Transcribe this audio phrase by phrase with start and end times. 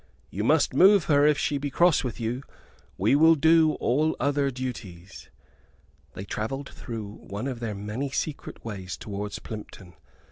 [0.31, 2.41] You must move her, if she be cross with you.
[2.97, 5.29] We will do all other duties."
[6.15, 9.93] They travelled through one of their many secret ways towards Plympton.